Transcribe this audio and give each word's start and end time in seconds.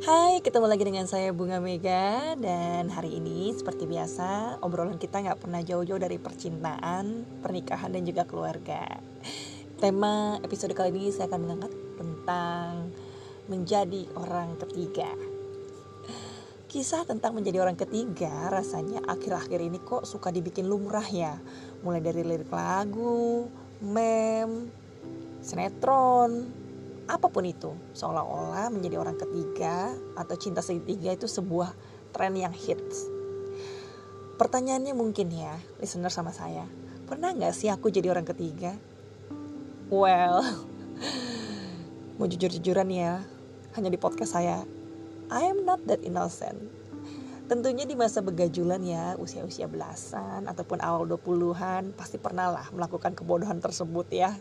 Hai, 0.00 0.40
ketemu 0.40 0.64
lagi 0.64 0.88
dengan 0.88 1.04
saya 1.04 1.28
Bunga 1.28 1.60
Mega 1.60 2.32
Dan 2.40 2.88
hari 2.88 3.20
ini 3.20 3.52
seperti 3.52 3.84
biasa 3.84 4.56
Obrolan 4.64 4.96
kita 4.96 5.20
nggak 5.20 5.44
pernah 5.44 5.60
jauh-jauh 5.60 6.00
dari 6.00 6.16
percintaan, 6.16 7.28
pernikahan 7.44 7.92
dan 7.92 8.08
juga 8.08 8.24
keluarga. 8.24 8.80
Tema 9.76 10.40
episode 10.40 10.72
kali 10.72 10.88
ini 10.96 11.12
saya 11.12 11.28
akan 11.28 11.40
mengangkat 11.44 11.72
tentang 12.00 12.96
Menjadi 13.52 14.08
orang 14.16 14.56
ketiga. 14.64 15.12
Kisah 16.64 17.04
tentang 17.04 17.36
menjadi 17.36 17.60
orang 17.60 17.76
ketiga 17.76 18.48
rasanya 18.48 19.04
akhir-akhir 19.04 19.60
ini 19.60 19.84
kok 19.84 20.08
suka 20.08 20.32
dibikin 20.32 20.64
lumrah 20.64 21.04
ya. 21.12 21.36
Mulai 21.84 22.00
dari 22.00 22.24
lirik 22.24 22.48
lagu, 22.48 23.52
meme, 23.84 24.72
sinetron, 25.44 26.48
apa 27.10 27.26
pun 27.26 27.42
itu 27.42 27.74
seolah-olah 27.90 28.70
menjadi 28.70 29.02
orang 29.02 29.18
ketiga 29.18 29.90
atau 30.14 30.34
cinta 30.38 30.62
segitiga 30.62 31.10
itu 31.10 31.26
sebuah 31.26 31.74
tren 32.14 32.38
yang 32.38 32.54
hits. 32.54 33.10
Pertanyaannya 34.38 34.94
mungkin 34.94 35.28
ya 35.34 35.58
listener 35.82 36.14
sama 36.14 36.30
saya 36.30 36.64
pernah 37.10 37.34
nggak 37.34 37.50
sih 37.50 37.66
aku 37.66 37.90
jadi 37.90 38.14
orang 38.14 38.24
ketiga? 38.24 38.78
Well 39.90 40.46
mau 42.22 42.30
jujur-jujuran 42.30 42.88
ya 42.94 43.18
hanya 43.74 43.90
di 43.90 43.98
podcast 43.98 44.38
saya 44.38 44.62
I 45.30 45.46
am 45.46 45.62
not 45.62 45.82
that 45.86 46.02
innocent. 46.02 46.58
Tentunya 47.50 47.82
di 47.82 47.98
masa 47.98 48.22
begajulan 48.22 48.78
ya, 48.78 49.18
usia-usia 49.18 49.66
belasan 49.66 50.46
ataupun 50.46 50.78
awal 50.82 51.06
20-an 51.06 51.94
pasti 51.98 52.18
pernah 52.18 52.50
lah 52.50 52.66
melakukan 52.70 53.14
kebodohan 53.14 53.58
tersebut 53.58 54.06
ya 54.10 54.34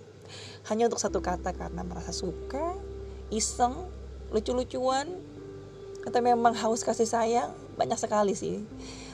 hanya 0.69 0.87
untuk 0.87 1.01
satu 1.01 1.19
kata 1.19 1.53
karena 1.55 1.81
merasa 1.81 2.13
suka, 2.13 2.77
iseng, 3.33 3.89
lucu-lucuan, 4.29 5.09
atau 6.05 6.19
memang 6.23 6.55
haus 6.55 6.85
kasih 6.85 7.07
sayang 7.09 7.51
banyak 7.75 7.99
sekali 7.99 8.33
sih. 8.33 8.63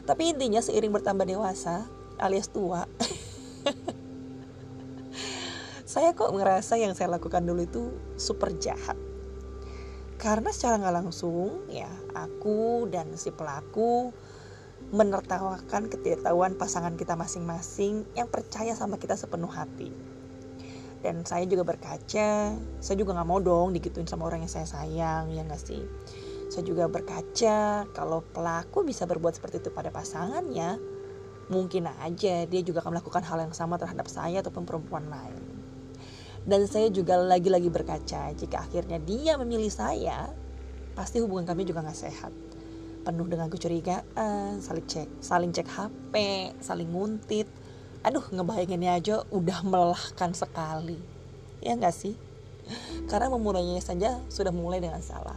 Tapi 0.05 0.35
intinya 0.35 0.61
seiring 0.61 0.93
bertambah 0.93 1.25
dewasa 1.25 1.85
alias 2.21 2.47
tua, 2.47 2.85
saya 5.91 6.11
kok 6.11 6.31
ngerasa 6.31 6.77
yang 6.79 6.93
saya 6.95 7.15
lakukan 7.15 7.43
dulu 7.43 7.65
itu 7.65 7.83
super 8.15 8.53
jahat. 8.55 8.95
Karena 10.15 10.49
secara 10.53 10.79
nggak 10.79 10.95
langsung 10.95 11.67
ya 11.67 11.91
aku 12.15 12.87
dan 12.87 13.13
si 13.19 13.35
pelaku 13.35 14.15
menertawakan 14.93 15.89
ketidaktahuan 15.89 16.55
pasangan 16.55 16.93
kita 16.95 17.17
masing-masing 17.17 18.05
yang 18.13 18.29
percaya 18.29 18.77
sama 18.77 19.01
kita 19.01 19.17
sepenuh 19.17 19.49
hati 19.49 19.89
dan 21.03 21.25
saya 21.27 21.43
juga 21.49 21.67
berkaca 21.67 22.55
saya 22.55 22.95
juga 22.95 23.11
nggak 23.15 23.27
mau 23.27 23.39
dong 23.41 23.73
digituin 23.75 24.07
sama 24.07 24.27
orang 24.29 24.45
yang 24.45 24.51
saya 24.51 24.67
sayang 24.67 25.31
ya 25.33 25.41
nggak 25.43 25.61
sih? 25.61 25.83
Saya 26.49 26.63
juga 26.63 26.85
berkaca 26.85 27.89
kalau 27.91 28.21
pelaku 28.21 28.85
bisa 28.85 29.09
berbuat 29.09 29.35
seperti 29.35 29.65
itu 29.65 29.69
pada 29.73 29.89
pasangannya 29.89 30.77
mungkin 31.49 31.89
aja 32.01 32.45
dia 32.45 32.61
juga 32.65 32.81
akan 32.81 32.97
melakukan 32.97 33.21
hal 33.25 33.37
yang 33.45 33.53
sama 33.53 33.77
terhadap 33.77 34.09
saya 34.09 34.41
ataupun 34.41 34.65
perempuan 34.65 35.09
lain. 35.09 35.41
Dan 36.45 36.69
saya 36.69 36.93
juga 36.93 37.17
lagi-lagi 37.17 37.73
berkaca 37.73 38.29
jika 38.37 38.61
akhirnya 38.61 39.01
dia 39.01 39.33
memilih 39.41 39.73
saya 39.73 40.29
pasti 40.93 41.17
hubungan 41.17 41.49
kami 41.49 41.65
juga 41.65 41.81
nggak 41.81 41.97
sehat. 41.97 42.33
Penuh 43.05 43.25
dengan 43.29 43.49
kecurigaan 43.49 44.61
saling 44.61 44.85
cek 44.85 45.09
saling 45.21 45.51
cek 45.53 45.67
HP 45.69 46.13
saling 46.61 46.89
nguntit 46.89 47.45
aduh 48.05 48.21
ngebayanginnya 48.29 49.01
aja 49.01 49.15
udah 49.33 49.65
melelahkan 49.65 50.37
sekali. 50.37 51.01
Ya 51.65 51.73
nggak 51.73 51.95
sih? 51.97 52.13
Karena 53.09 53.33
memulainya 53.33 53.81
saja 53.81 54.21
sudah 54.29 54.53
mulai 54.53 54.77
dengan 54.77 55.01
salah. 55.01 55.33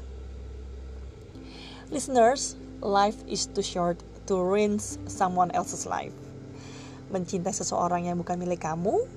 Listeners 1.89 2.61
life 2.85 3.17
is 3.25 3.49
too 3.49 3.65
short 3.65 3.97
to 4.29 4.37
rinse 4.37 5.01
someone 5.09 5.49
else's 5.57 5.89
life. 5.89 6.13
Mencintai 7.09 7.57
seseorang 7.57 8.05
yang 8.05 8.21
bukan 8.21 8.37
milik 8.37 8.61
kamu 8.61 9.09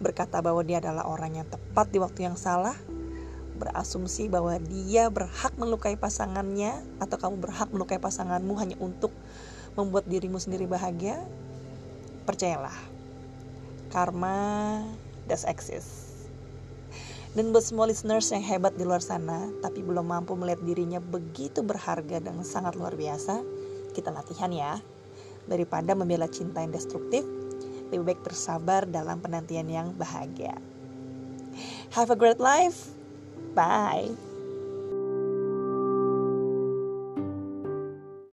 berkata 0.00 0.40
bahwa 0.40 0.64
dia 0.64 0.80
adalah 0.80 1.04
orang 1.04 1.36
yang 1.36 1.46
tepat 1.52 1.92
di 1.92 2.00
waktu 2.00 2.24
yang 2.24 2.40
salah 2.40 2.72
berasumsi 3.60 4.32
bahwa 4.32 4.56
dia 4.56 5.12
berhak 5.12 5.52
melukai 5.60 6.00
pasangannya 6.00 6.80
atau 6.96 7.20
kamu 7.20 7.36
berhak 7.44 7.68
melukai 7.68 8.00
pasanganmu 8.00 8.56
hanya 8.56 8.80
untuk 8.80 9.12
membuat 9.76 10.08
dirimu 10.08 10.40
sendiri 10.40 10.64
bahagia 10.64 11.20
percayalah 12.30 12.78
karma 13.90 14.78
does 15.26 15.42
exist. 15.50 16.10
Dan 17.30 17.54
buat 17.54 17.62
semua 17.62 17.86
listeners 17.86 18.30
yang 18.34 18.42
hebat 18.42 18.74
di 18.74 18.82
luar 18.82 19.02
sana 19.02 19.50
tapi 19.62 19.82
belum 19.86 20.02
mampu 20.02 20.34
melihat 20.34 20.62
dirinya 20.66 20.98
begitu 20.98 21.62
berharga 21.62 22.18
dan 22.18 22.42
sangat 22.42 22.74
luar 22.74 22.94
biasa 22.94 23.42
kita 23.94 24.14
latihan 24.14 24.50
ya. 24.50 24.78
Daripada 25.46 25.98
membela 25.98 26.30
cinta 26.30 26.62
yang 26.62 26.70
destruktif 26.70 27.26
lebih 27.90 28.14
baik 28.14 28.20
bersabar 28.22 28.86
dalam 28.86 29.18
penantian 29.18 29.66
yang 29.66 29.90
bahagia. 29.98 30.54
Have 31.94 32.14
a 32.14 32.18
great 32.18 32.38
life. 32.38 32.94
Bye 33.58 34.29